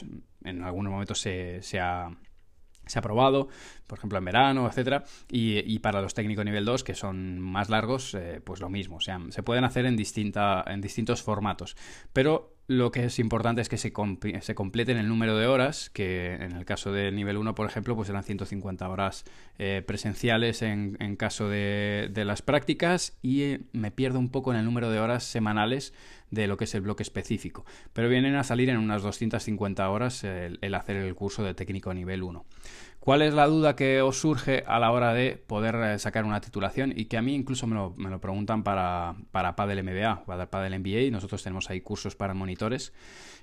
en 0.44 0.62
algunos 0.62 0.92
momentos 0.92 1.20
se, 1.22 1.62
se 1.62 1.80
ha 1.80 2.10
se 2.86 3.00
ha 3.00 3.02
probado, 3.02 3.48
por 3.88 3.98
ejemplo 3.98 4.18
en 4.18 4.26
verano, 4.26 4.68
etcétera, 4.68 5.06
y, 5.30 5.80
para 5.80 6.02
los 6.02 6.14
técnicos 6.14 6.44
nivel 6.44 6.66
2 6.66 6.84
que 6.84 6.96
son 6.96 7.40
más 7.40 7.70
largos, 7.70 8.14
eh, 8.14 8.42
pues 8.44 8.60
lo 8.60 8.70
mismo, 8.70 8.98
o 8.98 9.00
sea, 9.00 9.20
se 9.30 9.44
pueden 9.44 9.64
hacer 9.64 9.86
en, 9.86 9.96
distinta, 9.96 10.64
en 10.68 10.82
distintos 10.82 11.22
formatos, 11.24 11.78
pero 12.12 12.53
lo 12.68 12.92
que 12.92 13.06
es 13.06 13.20
importante 13.20 13.62
es 13.62 13.68
que 13.68 13.78
se, 13.78 13.92
se, 14.42 14.56
completen 14.56 14.98
el 14.98 15.08
número 15.10 15.38
de 15.38 15.48
horas, 15.48 15.90
que 15.90 16.36
en 16.36 16.54
el 16.54 16.64
caso 16.64 16.94
del 16.94 17.16
nivel 17.16 17.38
1, 17.38 17.56
por 17.56 17.68
ejemplo, 17.68 17.96
pues 17.96 18.10
eran 18.10 18.24
150 18.24 18.88
horas 18.88 19.26
eh, 19.60 19.84
presenciales 19.86 20.62
en, 20.62 20.96
en 21.00 21.18
caso 21.18 21.50
de, 21.50 22.10
de, 22.12 22.24
las 22.24 22.42
prácticas 22.42 23.18
y 23.22 23.42
eh, 23.42 23.62
me 23.74 23.92
pierdo 23.92 24.20
un 24.20 24.30
poco 24.30 24.54
en 24.54 24.60
el 24.60 24.66
número 24.66 24.90
de 24.90 25.00
horas 25.00 25.26
semanales 25.26 25.94
de 26.34 26.48
lo 26.48 26.58
que 26.58 26.64
es 26.64 26.74
el 26.74 26.82
bloque 26.82 27.04
específico, 27.04 27.66
pero 27.94 28.10
vienen 28.10 28.36
a 28.36 28.44
salir 28.44 28.70
en 28.70 28.78
unas 28.78 29.04
250 29.04 29.90
horas 29.90 30.24
el, 30.24 30.74
hacer 30.74 30.96
el 30.96 31.14
curso 31.16 31.44
de 31.44 31.54
técnico 31.54 31.94
nivel 31.94 32.24
1. 32.24 32.46
¿Cuál 33.00 33.22
es 33.22 33.34
la 33.34 33.48
duda 33.48 33.76
que 33.76 34.02
os 34.02 34.20
surge 34.20 34.64
a 34.66 34.80
la 34.80 34.92
hora 34.92 35.14
de 35.14 35.36
poder 35.36 35.76
eh, 35.76 36.00
sacar 36.00 36.24
una 36.24 36.40
titulación? 36.42 36.94
Y 36.96 37.06
que 37.06 37.18
a 37.18 37.22
mí 37.22 37.36
incluso 37.36 37.68
me 37.68 37.76
lo, 37.76 37.94
me 37.98 38.10
lo 38.10 38.20
preguntan 38.22 38.64
para, 38.64 39.16
para 39.32 39.56
Padel 39.56 39.84
MBA, 39.84 40.26
para 40.26 40.50
Padel 40.50 40.80
MBA, 40.80 41.02
y 41.02 41.12
nosotros 41.12 41.44
tenemos 41.44 41.70
ahí 41.70 41.82
cursos 41.82 42.16
para 42.16 42.34
monitores, 42.34 42.94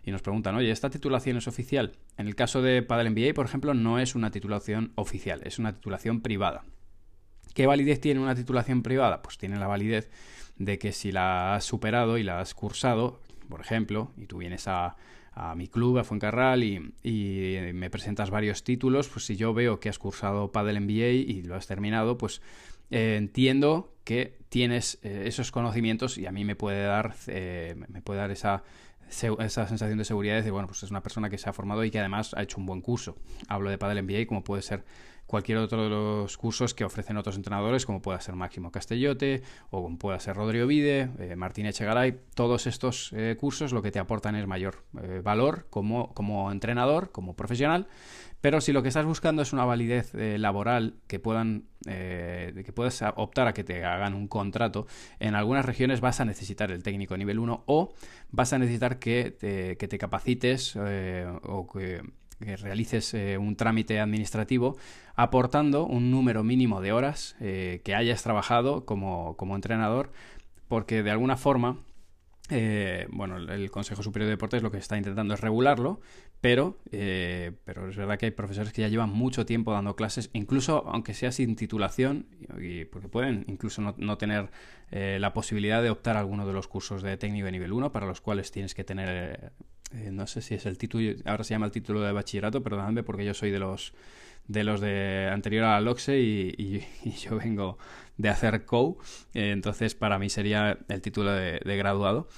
y 0.02 0.10
nos 0.10 0.22
preguntan, 0.22 0.54
oye, 0.56 0.70
¿esta 0.70 0.90
titulación 0.90 1.36
es 1.36 1.46
oficial? 1.46 1.92
En 2.16 2.26
el 2.26 2.34
caso 2.34 2.62
de 2.62 2.82
Padel 2.82 3.10
MBA, 3.10 3.34
por 3.34 3.46
ejemplo, 3.46 3.74
no 3.74 3.98
es 3.98 4.14
una 4.14 4.30
titulación 4.30 4.92
oficial, 4.94 5.42
es 5.44 5.58
una 5.58 5.74
titulación 5.74 6.22
privada. 6.22 6.64
¿Qué 7.54 7.66
validez 7.66 8.00
tiene 8.00 8.20
una 8.20 8.34
titulación 8.34 8.82
privada? 8.82 9.22
Pues 9.22 9.36
tiene 9.36 9.58
la 9.58 9.66
validez 9.66 10.10
de 10.60 10.78
que 10.78 10.92
si 10.92 11.10
la 11.10 11.54
has 11.54 11.64
superado 11.64 12.18
y 12.18 12.22
la 12.22 12.40
has 12.40 12.54
cursado, 12.54 13.18
por 13.48 13.62
ejemplo, 13.62 14.12
y 14.18 14.26
tú 14.26 14.38
vienes 14.38 14.68
a, 14.68 14.94
a 15.32 15.54
mi 15.54 15.68
club, 15.68 15.98
a 15.98 16.04
Fuencarral, 16.04 16.62
y, 16.62 16.92
y, 17.02 17.72
me 17.72 17.88
presentas 17.88 18.30
varios 18.30 18.62
títulos, 18.62 19.08
pues 19.08 19.24
si 19.24 19.36
yo 19.36 19.54
veo 19.54 19.80
que 19.80 19.88
has 19.88 19.98
cursado 19.98 20.52
Padel 20.52 20.82
MBA 20.82 21.32
y 21.32 21.42
lo 21.42 21.56
has 21.56 21.66
terminado, 21.66 22.18
pues 22.18 22.42
eh, 22.90 23.16
entiendo 23.16 23.94
que 24.04 24.38
tienes 24.50 24.98
eh, 25.02 25.22
esos 25.24 25.50
conocimientos 25.50 26.18
y 26.18 26.26
a 26.26 26.30
mí 26.30 26.44
me 26.44 26.56
puede 26.56 26.84
dar, 26.84 27.14
eh, 27.26 27.74
me 27.88 28.02
puede 28.02 28.20
dar 28.20 28.30
esa, 28.30 28.62
esa 29.08 29.66
sensación 29.66 29.96
de 29.96 30.04
seguridad 30.04 30.34
de 30.34 30.40
decir, 30.40 30.52
bueno, 30.52 30.68
pues 30.68 30.82
es 30.82 30.90
una 30.90 31.02
persona 31.02 31.30
que 31.30 31.38
se 31.38 31.48
ha 31.48 31.54
formado 31.54 31.84
y 31.84 31.90
que 31.90 32.00
además 32.00 32.34
ha 32.34 32.42
hecho 32.42 32.58
un 32.58 32.66
buen 32.66 32.82
curso. 32.82 33.16
Hablo 33.48 33.70
de 33.70 33.78
Padel 33.78 34.02
MBA 34.02 34.26
como 34.26 34.44
puede 34.44 34.60
ser 34.60 34.84
cualquier 35.30 35.58
otro 35.58 35.84
de 35.84 35.88
los 35.88 36.36
cursos 36.36 36.74
que 36.74 36.84
ofrecen 36.84 37.16
otros 37.16 37.36
entrenadores, 37.36 37.86
como 37.86 38.02
pueda 38.02 38.20
ser 38.20 38.34
Máximo 38.34 38.72
Castellote 38.72 39.42
o 39.70 39.80
como 39.80 39.96
pueda 39.96 40.18
ser 40.18 40.34
Rodrigo 40.34 40.66
Vide, 40.66 41.08
eh, 41.20 41.36
Martín 41.36 41.66
Echegaray. 41.66 42.18
Todos 42.34 42.66
estos 42.66 43.12
eh, 43.12 43.36
cursos 43.38 43.72
lo 43.72 43.80
que 43.80 43.92
te 43.92 44.00
aportan 44.00 44.34
es 44.34 44.48
mayor 44.48 44.84
eh, 45.00 45.20
valor 45.22 45.68
como, 45.70 46.12
como 46.14 46.50
entrenador, 46.50 47.12
como 47.12 47.36
profesional. 47.36 47.86
Pero 48.40 48.60
si 48.60 48.72
lo 48.72 48.82
que 48.82 48.88
estás 48.88 49.04
buscando 49.04 49.42
es 49.42 49.52
una 49.52 49.64
validez 49.66 50.14
laboral 50.14 50.94
que 51.06 51.20
puedan 51.20 51.64
que 51.84 52.72
puedas 52.74 53.02
optar 53.16 53.48
a 53.48 53.52
que 53.52 53.64
te 53.64 53.84
hagan 53.84 54.14
un 54.14 54.28
contrato, 54.28 54.86
en 55.18 55.34
algunas 55.34 55.66
regiones 55.66 56.00
vas 56.00 56.20
a 56.20 56.24
necesitar 56.24 56.70
el 56.70 56.82
técnico 56.82 57.18
nivel 57.18 57.38
1 57.38 57.64
o 57.66 57.92
vas 58.30 58.54
a 58.54 58.58
necesitar 58.58 58.98
que 58.98 59.30
te, 59.30 59.76
que 59.76 59.88
te 59.88 59.98
capacites 59.98 60.74
o 60.76 61.66
que 61.70 62.00
que 62.40 62.56
realices 62.56 63.14
eh, 63.14 63.38
un 63.38 63.56
trámite 63.56 64.00
administrativo 64.00 64.76
aportando 65.14 65.84
un 65.84 66.10
número 66.10 66.42
mínimo 66.42 66.80
de 66.80 66.92
horas 66.92 67.36
eh, 67.40 67.80
que 67.84 67.94
hayas 67.94 68.22
trabajado 68.22 68.84
como, 68.84 69.36
como, 69.36 69.54
entrenador, 69.54 70.10
porque 70.68 71.02
de 71.02 71.10
alguna 71.10 71.36
forma, 71.36 71.76
eh, 72.50 73.06
bueno, 73.10 73.36
el 73.36 73.70
Consejo 73.70 74.02
Superior 74.02 74.26
de 74.26 74.32
Deportes 74.32 74.62
lo 74.62 74.70
que 74.70 74.78
está 74.78 74.96
intentando 74.96 75.34
es 75.34 75.40
regularlo, 75.40 76.00
pero, 76.40 76.78
pero 76.90 77.88
es 77.88 77.96
verdad 77.96 78.18
que 78.18 78.26
hay 78.26 78.32
profesores 78.32 78.72
que 78.72 78.82
ya 78.82 78.88
llevan 78.88 79.10
mucho 79.10 79.46
tiempo 79.46 79.72
dando 79.72 79.96
clases, 79.96 80.30
incluso 80.32 80.84
aunque 80.88 81.14
sea 81.14 81.32
sin 81.32 81.56
titulación, 81.56 82.26
y, 82.60 82.84
porque 82.84 83.08
pueden 83.08 83.44
incluso 83.48 83.82
no, 83.82 83.94
no 83.98 84.18
tener 84.18 84.50
la 84.90 85.32
posibilidad 85.32 85.82
de 85.82 85.90
optar 85.90 86.16
a 86.16 86.20
alguno 86.20 86.46
de 86.46 86.52
los 86.52 86.66
cursos 86.66 87.02
de 87.02 87.16
técnico 87.16 87.46
de 87.46 87.52
nivel 87.52 87.72
1, 87.72 87.92
para 87.92 88.06
los 88.06 88.20
cuales 88.20 88.50
tienes 88.50 88.74
que 88.74 88.82
tener 88.82 89.52
eh, 89.92 90.10
no 90.12 90.26
sé 90.26 90.40
si 90.40 90.54
es 90.54 90.66
el 90.66 90.78
título, 90.78 91.14
ahora 91.24 91.42
se 91.42 91.54
llama 91.54 91.66
el 91.66 91.72
título 91.72 92.00
de 92.02 92.12
bachillerato, 92.12 92.62
perdóname 92.62 93.02
porque 93.02 93.24
yo 93.24 93.34
soy 93.34 93.50
de 93.50 93.58
los 93.58 93.92
de 94.46 94.64
los 94.64 94.80
de 94.80 95.28
anterior 95.32 95.64
a 95.64 95.72
la 95.72 95.80
LOXE 95.80 96.18
y, 96.18 96.82
yo 97.24 97.36
vengo 97.38 97.78
de 98.20 98.28
hacer 98.28 98.64
COU, 98.64 98.98
eh, 99.34 99.50
entonces 99.50 99.94
para 99.94 100.18
mí 100.18 100.28
sería 100.28 100.78
el 100.88 101.00
título 101.00 101.32
de, 101.32 101.60
graduado. 101.76 102.28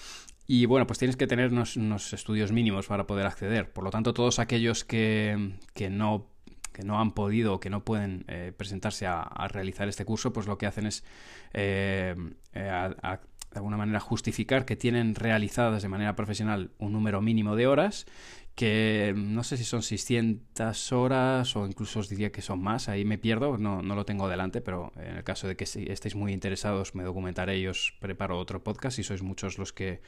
Y 0.47 0.67
bueno, 0.67 0.87
pues 0.87 0.99
tienes 0.99 1.17
que 1.17 1.27
tener 1.27 1.53
unos, 1.53 2.12
estudios 2.12 2.53
mínimos 2.53 2.87
para 2.87 3.07
poder 3.07 3.27
acceder. 3.27 3.73
Por 3.73 3.85
lo 3.85 3.91
tanto, 3.91 4.12
todos 4.12 4.39
aquellos 4.39 4.85
que, 4.85 5.55
que 5.75 5.91
no 5.91 6.31
que 6.73 6.85
no 6.85 6.99
han 6.99 7.11
podido 7.11 7.53
o 7.53 7.61
que 7.61 7.69
no 7.69 7.85
pueden 7.85 8.25
eh, 8.29 8.51
presentarse 8.57 9.07
a, 9.07 9.47
realizar 9.49 9.89
este 9.89 10.07
curso, 10.07 10.33
pues 10.33 10.47
lo 10.47 10.57
que 10.57 10.65
hacen 10.65 10.87
es 10.87 11.05
eh, 11.53 12.15
de 12.55 13.59
alguna 13.59 13.77
manera 13.77 14.01
justificar 14.01 14.65
que 14.65 14.75
tienen 14.77 15.15
realizadas 15.15 15.83
de 15.83 15.89
manera 15.89 16.17
profesional 16.17 16.71
un 16.79 16.93
número 16.93 17.21
mínimo 17.21 17.57
de 17.57 17.67
horas 17.67 18.07
que 18.54 19.14
no 19.16 19.44
sé 19.44 19.56
si 19.56 19.64
son 19.64 19.82
600 19.82 20.92
horas 20.92 21.56
o 21.56 21.66
incluso 21.66 22.00
os 22.00 22.09
diría 22.09 22.30
que 22.30 22.42
son 22.42 22.62
más, 22.62 22.88
ahí 22.88 23.04
me 23.04 23.16
pierdo, 23.16 23.56
no, 23.56 23.82
no 23.82 23.94
lo 23.94 24.04
tengo 24.04 24.28
delante, 24.28 24.61
pero 24.61 24.92
en 24.97 25.16
el 25.16 25.25
caso 25.25 25.49
de 25.49 25.56
que 25.56 25.64
estéis 25.64 26.14
muy 26.14 26.32
interesados 26.32 26.94
me 26.94 27.02
documentaré 27.02 27.59
y 27.59 27.66
os 27.66 27.94
preparo 27.99 28.38
otro 28.38 28.62
podcast 28.62 28.97
si 28.97 29.02
sois 29.02 29.23
muchos 29.23 29.56
los 29.56 29.73
que, 29.73 30.00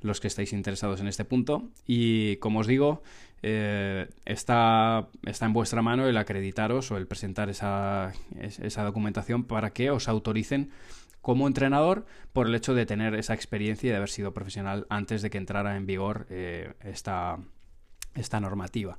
los 0.00 0.20
que 0.20 0.26
estáis 0.26 0.52
interesados 0.52 1.00
en 1.00 1.06
este 1.06 1.24
punto. 1.24 1.70
Y 1.86 2.36
como 2.36 2.60
os 2.60 2.66
digo, 2.66 3.02
eh, 3.42 4.08
está, 4.24 5.08
está 5.24 5.46
en 5.46 5.52
vuestra 5.52 5.80
mano 5.80 6.08
el 6.08 6.16
acreditaros 6.16 6.90
o 6.90 6.96
el 6.96 7.06
presentar 7.06 7.48
esa, 7.48 8.12
esa 8.40 8.82
documentación 8.82 9.44
para 9.44 9.70
que 9.70 9.90
os 9.90 10.08
autoricen 10.08 10.70
como 11.22 11.46
entrenador 11.46 12.04
por 12.32 12.48
el 12.48 12.54
hecho 12.54 12.74
de 12.74 12.84
tener 12.84 13.14
esa 13.14 13.34
experiencia 13.34 13.86
y 13.86 13.90
de 13.90 13.96
haber 13.96 14.10
sido 14.10 14.34
profesional 14.34 14.86
antes 14.90 15.22
de 15.22 15.30
que 15.30 15.38
entrara 15.38 15.76
en 15.76 15.86
vigor 15.86 16.26
eh, 16.28 16.74
esta, 16.84 17.38
esta 18.14 18.40
normativa. 18.40 18.98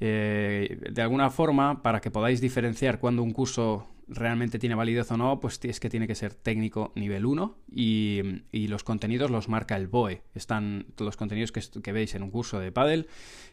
Eh, 0.00 0.90
de 0.90 1.02
alguna 1.02 1.30
forma, 1.30 1.82
para 1.82 2.00
que 2.00 2.10
podáis 2.10 2.40
diferenciar 2.40 2.98
cuando 2.98 3.22
un 3.22 3.32
curso 3.32 3.86
realmente 4.08 4.58
tiene 4.58 4.74
validez 4.74 5.10
o 5.10 5.16
no, 5.16 5.40
pues 5.40 5.58
es 5.62 5.80
que 5.80 5.88
tiene 5.88 6.06
que 6.06 6.14
ser 6.14 6.34
técnico 6.34 6.92
nivel 6.94 7.26
1 7.26 7.56
y, 7.70 8.22
los 8.68 8.82
contenidos 8.82 9.30
los 9.30 9.48
marca 9.48 9.76
el 9.76 9.86
BOE. 9.86 10.22
Están 10.34 10.86
los 10.98 11.16
contenidos 11.16 11.52
que, 11.52 11.92
veis 11.92 12.14
en 12.14 12.22
un 12.22 12.30
curso 12.30 12.58
de 12.58 12.72
Paddle. 12.72 13.06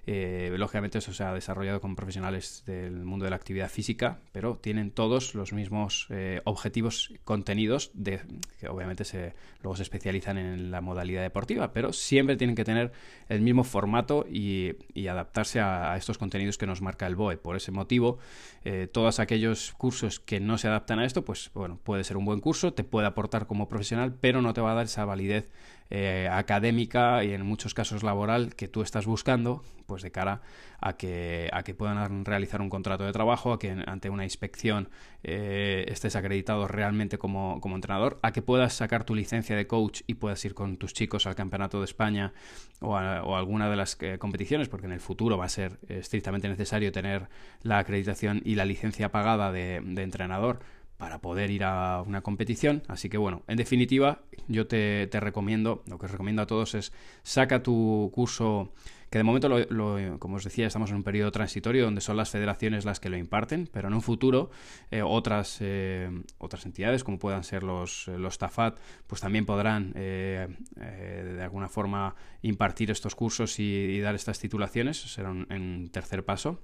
Eh, 0.08 0.54
lógicamente 0.58 0.98
eso 0.98 1.14
se 1.14 1.24
ha 1.24 1.34
desarrollado 1.34 1.80
con 1.80 1.96
profesionales 1.96 2.64
del 2.66 3.04
mundo 3.04 3.26
de 3.26 3.30
la 3.30 3.36
actividad 3.36 3.70
física, 3.70 4.20
pero 4.32 4.58
tienen 4.58 4.90
todos 4.90 5.36
los 5.36 5.54
mismos 5.54 6.08
eh, 6.10 6.42
objetivos 6.46 7.14
contenidos 7.24 7.92
de, 7.94 8.22
que 8.60 8.68
obviamente 8.68 9.06
se, 9.06 9.34
luego 9.62 9.76
se 9.76 9.84
especializan 9.84 10.38
en 10.38 10.72
la 10.72 10.82
modalidad 10.82 11.22
deportiva, 11.22 11.72
pero 11.72 11.94
siempre 11.94 12.36
tienen 12.36 12.56
que 12.56 12.64
tener 12.64 12.92
el 13.30 13.42
mismo 13.42 13.64
formato 13.64 14.26
y, 14.30 14.76
adaptarse 15.12 15.60
a, 15.60 15.98
estos 15.98 16.18
contenidos 16.18 16.58
que 16.58 16.66
nos 16.66 16.82
marca 16.82 17.06
el 17.06 17.16
BOE. 17.16 17.36
Por 17.36 17.58
ese 17.58 17.72
motivo, 17.72 18.18
eh, 18.64 18.88
todos 18.92 19.20
aquellos 19.20 19.74
cursos 19.74 20.22
que 20.22 20.40
no 20.46 20.58
se 20.58 20.68
adaptan 20.68 21.00
a 21.00 21.06
esto, 21.06 21.24
pues 21.24 21.52
bueno, 21.54 21.80
puede 21.84 22.04
ser 22.04 22.18
un 22.18 22.26
buen 22.26 22.40
curso, 22.40 22.74
te 22.74 22.84
puede 22.84 23.08
aportar 23.08 23.48
como 23.48 23.70
profesional, 23.70 24.14
pero 24.20 24.42
no 24.42 24.54
te 24.54 24.62
va 24.62 24.72
a 24.72 24.76
dar 24.76 24.86
esa 24.86 25.06
validez 25.06 25.50
eh, 25.94 26.30
académica 26.32 27.22
y 27.26 27.34
en 27.34 27.46
muchos 27.46 27.74
casos 27.74 28.02
laboral 28.02 28.56
que 28.56 28.70
tú 28.70 28.82
estás 28.82 29.06
buscando, 29.06 29.62
pues 29.88 30.04
de 30.04 30.10
cara 30.10 30.42
a 30.80 30.94
que, 30.94 31.50
a 31.52 31.64
que 31.64 31.74
puedan 31.74 32.24
realizar 32.24 32.62
un 32.62 32.70
contrato 32.70 33.04
de 33.04 33.12
trabajo, 33.12 33.52
a 33.52 33.60
que 33.60 33.72
ante 33.86 34.10
una 34.10 34.24
inspección 34.24 34.88
eh, 35.22 35.84
estés 35.90 36.16
acreditado 36.16 36.66
realmente 36.70 37.18
como, 37.18 37.60
entrenador, 37.76 38.20
a 38.22 38.32
que 38.32 38.42
puedas 38.42 38.74
sacar 38.74 39.04
tu 39.04 39.16
licencia 39.16 39.58
de 39.58 39.68
coach 39.68 40.04
y 40.08 40.14
puedas 40.14 40.46
ir 40.46 40.54
con 40.54 40.78
tus 40.78 40.94
chicos 40.94 41.28
al 41.28 41.36
Campeonato 41.36 41.80
de 41.80 41.86
España 41.86 42.32
o 42.80 42.96
a, 42.96 43.18
alguna 43.38 43.70
de 43.70 43.76
las 43.76 43.98
eh, 44.00 44.18
competiciones, 44.18 44.70
porque 44.70 44.88
en 44.88 44.94
el 44.94 45.02
futuro 45.02 45.38
va 45.38 45.44
a 45.44 45.50
ser 45.50 45.78
estrictamente 45.90 46.48
necesario 46.48 46.94
tener 46.94 47.28
la 47.64 47.80
acreditación 47.80 48.42
y 48.46 48.56
la 48.56 48.64
licencia 48.64 49.12
pagada 49.12 49.52
de 49.52 49.76
entrenador 49.98 50.62
para 51.02 51.20
poder 51.20 51.50
ir 51.50 51.64
a 51.64 52.04
una 52.06 52.22
competición. 52.22 52.84
Así 52.88 53.10
que 53.10 53.18
bueno, 53.18 53.42
en 53.48 53.58
definitiva, 53.58 54.22
yo 54.48 54.68
te, 54.68 55.10
recomiendo, 55.12 55.82
lo 55.88 55.98
que 55.98 56.06
os 56.06 56.12
recomiendo 56.12 56.44
a 56.44 56.46
todos 56.46 56.76
es 56.76 56.94
saca 57.24 57.64
tu 57.64 58.12
curso, 58.14 58.72
que 59.10 59.18
de 59.18 59.24
momento, 59.24 59.50
lo, 59.50 60.20
como 60.20 60.36
os 60.36 60.44
decía, 60.44 60.68
estamos 60.68 60.92
en 60.92 60.98
un 60.98 61.04
periodo 61.04 61.32
transitorio 61.32 61.86
donde 61.86 62.02
son 62.02 62.18
las 62.18 62.30
federaciones 62.30 62.86
las 62.86 63.00
que 63.00 63.10
lo 63.10 63.18
imparten, 63.18 63.68
pero 63.74 63.88
en 63.88 63.96
un 63.96 64.04
futuro 64.04 64.52
eh, 64.92 65.02
otras, 65.02 65.58
eh, 65.62 66.08
otras 66.38 66.68
entidades, 66.68 67.04
como 67.04 67.18
puedan 67.18 67.44
ser 67.44 67.64
los, 67.64 68.08
los 68.08 68.38
TAFAT, 68.38 68.78
pues 69.08 69.22
también 69.22 69.48
podrán 69.48 69.94
eh, 69.96 70.50
de 70.76 71.42
alguna 71.42 71.68
forma 71.68 72.14
impartir 72.44 72.92
estos 72.92 73.16
cursos 73.16 73.58
y, 73.58 74.00
dar 74.02 74.14
estas 74.14 74.38
titulaciones. 74.38 75.02
Será 75.02 75.32
un 75.32 75.90
tercer 75.92 76.24
paso. 76.24 76.60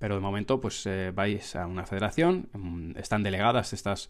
Pero 0.00 0.14
de 0.14 0.20
momento, 0.20 0.60
pues 0.60 0.86
eh, 0.86 1.12
vais 1.14 1.54
a 1.54 1.66
una 1.66 1.84
federación, 1.84 2.48
mm, 2.54 2.92
están 2.96 3.22
delegadas 3.22 3.74
estas, 3.74 4.08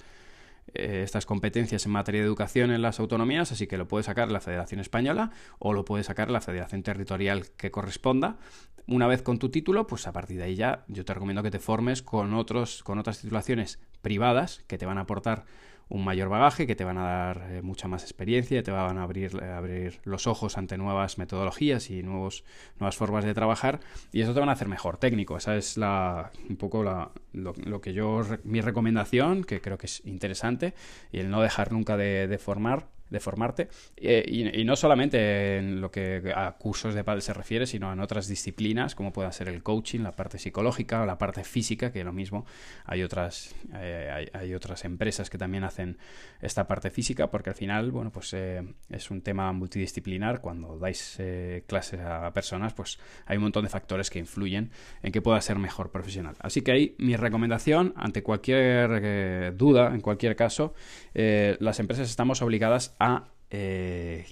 eh, 0.72 1.02
estas 1.04 1.26
competencias 1.26 1.84
en 1.84 1.90
materia 1.90 2.20
de 2.20 2.26
educación 2.28 2.70
en 2.70 2.80
las 2.80 3.00
autonomías, 3.00 3.50
así 3.50 3.66
que 3.66 3.76
lo 3.76 3.88
puede 3.88 4.04
sacar 4.04 4.30
la 4.30 4.40
Federación 4.40 4.80
Española 4.80 5.32
o 5.58 5.72
lo 5.72 5.84
puede 5.84 6.04
sacar 6.04 6.30
la 6.30 6.40
Federación 6.40 6.84
Territorial 6.84 7.48
que 7.56 7.72
corresponda. 7.72 8.38
Una 8.86 9.08
vez 9.08 9.22
con 9.22 9.40
tu 9.40 9.50
título, 9.50 9.88
pues 9.88 10.06
a 10.06 10.12
partir 10.12 10.36
de 10.36 10.44
ahí 10.44 10.54
ya 10.54 10.84
yo 10.86 11.04
te 11.04 11.12
recomiendo 11.12 11.42
que 11.42 11.50
te 11.50 11.58
formes 11.58 12.02
con, 12.02 12.34
otros, 12.34 12.84
con 12.84 13.00
otras 13.00 13.20
titulaciones 13.20 13.80
privadas 14.00 14.62
que 14.68 14.78
te 14.78 14.86
van 14.86 14.98
a 14.98 15.02
aportar 15.02 15.44
un 15.90 16.04
mayor 16.04 16.28
bagaje, 16.28 16.66
que 16.66 16.76
te 16.76 16.84
van 16.84 16.98
a 16.98 17.02
dar 17.02 17.46
eh, 17.50 17.62
mucha 17.62 17.88
más 17.88 18.02
experiencia, 18.04 18.62
te 18.62 18.70
van 18.70 18.96
a 18.96 19.02
abrir, 19.02 19.38
eh, 19.42 19.50
abrir 19.50 20.00
los 20.04 20.26
ojos 20.26 20.56
ante 20.56 20.78
nuevas 20.78 21.18
metodologías 21.18 21.90
y 21.90 22.02
nuevos, 22.02 22.44
nuevas 22.78 22.96
formas 22.96 23.24
de 23.24 23.34
trabajar 23.34 23.80
y 24.12 24.22
eso 24.22 24.32
te 24.32 24.40
van 24.40 24.48
a 24.48 24.52
hacer 24.52 24.68
mejor 24.68 24.96
técnico. 24.96 25.36
Esa 25.36 25.56
es 25.56 25.76
la, 25.76 26.30
un 26.48 26.56
poco 26.56 26.84
la, 26.84 27.10
lo, 27.32 27.80
que 27.80 27.92
yo, 27.92 28.22
mi 28.44 28.60
recomendación, 28.60 29.42
que 29.42 29.60
creo 29.60 29.78
que 29.78 29.86
es 29.86 30.06
interesante, 30.06 30.74
y 31.12 31.18
el 31.18 31.28
no 31.28 31.42
dejar 31.42 31.72
nunca 31.72 31.96
de, 31.96 32.28
de 32.28 32.38
formar 32.38 32.86
de 33.10 33.20
formarte. 33.20 33.68
Eh, 33.96 34.24
y, 34.26 34.64
no 34.64 34.76
solamente 34.76 35.58
en 35.58 35.80
lo 35.80 35.90
que 35.90 36.32
a 36.34 36.52
cursos 36.52 36.94
de 36.94 37.04
pádel 37.04 37.22
se 37.22 37.34
refiere, 37.34 37.66
sino 37.66 37.92
en 37.92 38.00
otras 38.00 38.28
disciplinas, 38.28 38.94
como 38.94 39.12
pueda 39.12 39.30
ser 39.32 39.48
el 39.48 39.62
coaching, 39.62 40.00
la 40.00 40.12
parte 40.12 40.38
psicológica 40.38 41.02
o 41.02 41.06
la 41.06 41.18
parte 41.18 41.44
física, 41.44 41.92
que 41.92 42.04
lo 42.04 42.12
mismo 42.12 42.46
hay 42.84 43.02
otras, 43.02 43.54
eh, 43.74 44.28
hay, 44.32 44.54
otras 44.54 44.84
empresas 44.84 45.28
que 45.28 45.38
también 45.38 45.64
hacen 45.64 45.98
esta 46.40 46.66
parte 46.66 46.90
física, 46.90 47.30
porque 47.30 47.50
al 47.50 47.56
final, 47.56 47.90
bueno, 47.90 48.10
pues 48.10 48.32
eh, 48.32 48.62
es 48.88 49.10
un 49.10 49.22
tema 49.22 49.52
multidisciplinar. 49.52 50.40
Cuando 50.40 50.78
dais 50.78 51.20
clases 51.66 52.00
a 52.00 52.32
personas, 52.32 52.74
pues 52.74 52.98
hay 53.26 53.36
un 53.36 53.44
montón 53.44 53.64
de 53.64 53.70
factores 53.70 54.10
que 54.10 54.18
influyen 54.18 54.70
en 55.02 55.12
que 55.12 55.20
pueda 55.20 55.40
ser 55.40 55.58
mejor 55.58 55.90
profesional. 55.90 56.36
Así 56.40 56.62
que 56.62 56.72
ahí 56.72 56.94
mi 56.98 57.16
recomendación, 57.16 57.92
ante 57.96 58.22
cualquier 58.22 59.56
duda, 59.56 59.92
en 59.94 60.00
cualquier 60.00 60.36
caso, 60.36 60.74
las 61.14 61.80
empresas 61.80 62.08
estamos 62.08 62.42
obligadas 62.42 62.94
eh, 63.50 64.26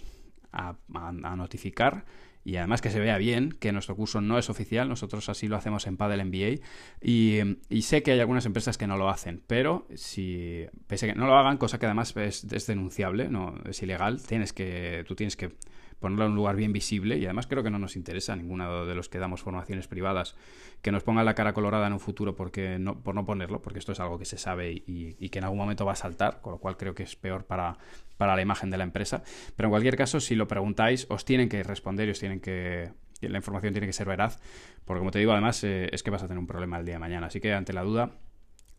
a, 0.53 0.77
a, 0.95 1.37
notificar. 1.37 2.05
Y 2.45 2.57
además 2.57 2.81
que 2.81 2.91
se 2.91 3.01
vea 3.01 3.19
bien 3.19 3.53
que 3.53 3.73
nuestro 3.73 3.95
curso 3.95 4.21
no 4.21 4.39
es 4.39 4.49
oficial, 4.49 4.89
nosotros 4.89 5.29
así 5.29 5.49
lo 5.49 5.57
hacemos 5.57 5.87
en 5.87 5.99
Paddle 5.99 6.25
MBA 6.25 6.65
y, 7.03 7.41
y, 7.69 7.83
sé 7.83 8.03
que 8.03 8.13
hay 8.13 8.21
algunas 8.21 8.47
empresas 8.47 8.79
que 8.79 8.87
no 8.87 8.97
lo 8.97 9.11
hacen, 9.11 9.43
pero 9.47 9.87
si 9.95 10.65
pese 10.87 11.05
a 11.05 11.13
que 11.13 11.19
no 11.19 11.27
lo 11.27 11.37
hagan, 11.37 11.59
cosa 11.59 11.79
que 11.79 11.85
además 11.85 12.17
es, 12.17 12.67
denunciable, 12.67 13.29
no 13.29 13.55
es 13.69 13.83
ilegal, 13.83 14.23
tienes 14.23 14.55
que 14.55 15.05
tú 15.07 15.15
tienes 15.15 15.37
que 15.37 15.57
ponerlo 15.99 16.25
en 16.27 16.31
un 16.33 16.37
lugar 16.37 16.57
bien 16.57 16.73
visible. 16.73 17.19
Y 17.19 17.25
además 17.25 17.47
creo 17.47 17.63
que 17.63 17.71
no 17.71 17.79
nos 17.79 17.97
interesa 17.97 18.33
a 18.33 18.37
ninguno 18.37 18.87
de 18.87 18.95
los 18.95 19.09
que 19.09 19.19
damos 19.19 19.43
formaciones 19.43 19.89
privadas 19.89 20.37
que 20.83 20.93
nos 20.93 21.03
ponga 21.03 21.25
la 21.25 21.35
cara 21.35 21.53
colorada 21.53 21.87
en 21.87 21.93
un 21.93 22.01
futuro 22.01 22.37
porque 22.37 22.79
no, 22.79 23.01
por 23.01 23.15
no 23.15 23.25
ponerlo, 23.25 23.61
porque 23.63 23.79
esto 23.79 23.93
es 23.93 24.01
algo 24.01 24.19
que 24.19 24.25
se 24.25 24.39
sabe 24.39 24.73
y, 24.73 25.29
que 25.29 25.39
en 25.39 25.45
algún 25.45 25.59
momento 25.59 25.85
va 25.85 25.93
a 25.93 25.97
saltar, 25.97 26.41
con 26.41 26.53
lo 26.53 26.59
cual 26.59 26.77
creo 26.77 26.95
que 26.95 27.03
es 27.03 27.17
peor 27.17 27.45
para, 27.45 27.79
para 28.19 28.37
la 28.37 28.43
imagen 28.43 28.69
de 28.69 28.77
la 28.77 28.85
empresa. 28.85 29.23
Pero 29.57 29.69
en 29.69 29.71
cualquier 29.71 29.97
caso, 29.97 30.21
si 30.21 30.35
lo 30.35 30.47
preguntáis, 30.47 31.07
os 31.09 31.25
tienen 31.25 31.49
que 31.49 31.63
responder 31.63 32.09
y 32.09 32.11
os 32.11 32.19
tienen 32.19 32.41
que 32.41 32.91
la 33.21 33.39
información 33.39 33.73
tiene 33.73 33.87
que 33.87 33.93
ser 33.93 34.07
veraz, 34.07 34.39
porque 34.85 35.01
como 35.01 35.11
te 35.11 35.19
digo, 35.19 35.33
además 35.33 35.65
eh, 35.65 35.89
es 35.93 36.03
que 36.03 36.11
vas 36.11 36.23
a 36.23 36.29
tener 36.29 36.39
un 36.39 36.47
problema 36.47 36.79
el 36.79 36.85
día 36.85 36.95
de 36.95 37.01
mañana. 37.01 37.29
Así 37.29 37.41
que 37.41 37.53
ante 37.53 37.73
la 37.73 37.83
duda, 37.83 38.13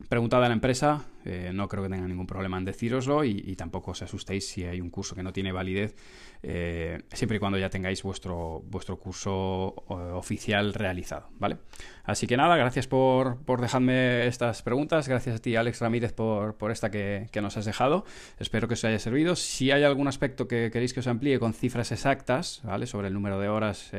Preguntad 0.08 0.44
a 0.44 0.48
la 0.48 0.54
empresa, 0.54 1.04
eh, 1.26 1.52
no 1.54 1.68
creo 1.68 1.84
que 1.84 1.90
tenga 1.90 2.08
ningún 2.08 2.26
problema 2.26 2.58
en 2.58 2.64
decíroslo 2.64 3.26
y, 3.26 3.56
tampoco 3.58 3.92
os 3.92 4.02
asustéis 4.02 4.48
si 4.48 4.64
hay 4.64 4.80
un 4.80 4.90
curso 4.90 5.14
que 5.14 5.22
no 5.22 5.34
tiene 5.34 5.52
validez, 5.52 5.94
eh, 6.42 7.04
siempre 7.12 7.36
y 7.36 7.40
cuando 7.40 7.58
ya 7.58 7.70
tengáis 7.70 8.02
vuestro, 8.02 8.64
vuestro 8.66 8.98
curso 8.98 9.76
eh, 9.90 9.94
oficial 9.94 10.74
realizado, 10.74 11.28
¿vale? 11.38 11.58
Así 12.06 12.28
que 12.28 12.38
nada, 12.38 12.56
gracias 12.56 12.88
por, 12.88 13.44
por, 13.44 13.60
dejarme 13.60 14.26
estas 14.26 14.64
preguntas, 14.64 15.08
gracias 15.10 15.36
a 15.36 15.40
ti 15.40 15.58
Alex 15.58 15.82
Ramírez 15.82 16.14
por, 16.14 16.56
por 16.56 16.72
esta 16.72 16.90
que, 16.90 17.28
que, 17.32 17.42
nos 17.42 17.58
has 17.58 17.66
dejado, 17.66 18.06
espero 18.40 18.70
que 18.70 18.76
os 18.76 18.86
haya 18.86 19.00
servido. 19.00 19.36
Si 19.36 19.70
hay 19.70 19.84
algún 19.84 20.08
aspecto 20.08 20.48
que 20.48 20.72
queréis 20.72 20.94
que 20.94 21.02
os 21.02 21.08
amplíe 21.08 21.40
con 21.40 21.54
cifras 21.54 21.92
exactas, 21.92 22.62
¿vale? 22.64 22.88
Sobre 22.88 23.10
el 23.10 23.14
número 23.14 23.38
de 23.38 23.50
horas 23.50 23.92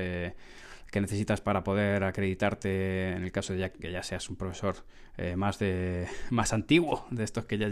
que 0.91 1.01
necesitas 1.01 1.41
para 1.41 1.63
poder 1.65 2.05
acreditarte 2.05 3.13
en 3.13 3.23
el 3.23 3.33
caso 3.33 3.53
de 3.53 3.71
que 3.71 3.93
ya 3.93 4.03
seas 4.03 4.29
un 4.29 4.37
profesor 4.37 4.77
eh, 5.17 5.37
más 5.37 5.59
de 5.59 6.07
más 6.31 6.53
antiguo 6.53 7.07
de 7.11 7.25
estos 7.25 7.47
que 7.47 7.59
ya 7.59 7.69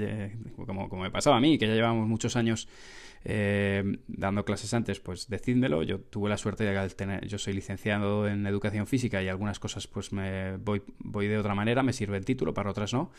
como, 0.55 0.89
como 0.89 1.03
me 1.03 1.11
pasaba 1.11 1.37
a 1.37 1.41
mí 1.41 1.59
que 1.59 1.67
ya 1.67 1.75
llevamos 1.75 2.07
muchos 2.07 2.37
años 2.37 2.69
eh, 3.25 3.99
dando 4.07 4.45
clases 4.45 4.73
antes, 4.75 5.01
pues 5.01 5.29
decídmelo. 5.29 5.83
Yo 5.83 6.01
tuve 6.01 6.29
la 6.29 6.39
suerte 6.39 6.65
de 6.65 6.89
tener, 6.91 7.27
yo 7.27 7.39
soy 7.39 7.55
licenciado 7.55 8.29
en 8.29 8.47
educación 8.47 8.87
física 8.87 9.23
y 9.23 9.29
algunas 9.29 9.59
cosas 9.59 9.87
pues 9.87 10.13
me 10.13 10.57
voy, 10.57 10.83
voy 10.99 11.29
de 11.29 11.39
otra 11.39 11.55
manera, 11.55 11.83
me 11.83 11.93
sirve 11.93 12.17
el 12.17 12.25
título, 12.25 12.55
para 12.55 12.71
otras 12.71 12.93
no. 12.93 13.11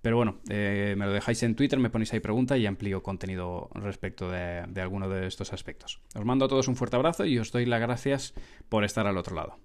Pero 0.00 0.16
bueno, 0.16 0.38
eh, 0.48 0.94
me 0.96 1.06
lo 1.06 1.12
dejáis 1.12 1.42
en 1.42 1.54
Twitter, 1.54 1.78
me 1.78 1.90
ponéis 1.90 2.12
ahí 2.12 2.20
pregunta 2.20 2.56
y 2.56 2.66
amplío 2.66 3.02
contenido 3.02 3.68
respecto 3.74 4.30
de, 4.30 4.64
de 4.68 4.80
alguno 4.80 5.08
de 5.08 5.26
estos 5.26 5.52
aspectos. 5.52 6.00
Os 6.14 6.24
mando 6.24 6.44
a 6.44 6.48
todos 6.48 6.68
un 6.68 6.76
fuerte 6.76 6.96
abrazo 6.96 7.24
y 7.24 7.38
os 7.38 7.50
doy 7.50 7.66
las 7.66 7.80
gracias 7.80 8.34
por 8.68 8.84
estar 8.84 9.06
al 9.06 9.16
otro 9.16 9.34
lado. 9.34 9.58